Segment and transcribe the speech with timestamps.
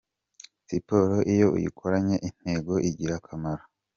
[0.67, 3.63] Siporo iyo uyikoranye intego igira akamaro.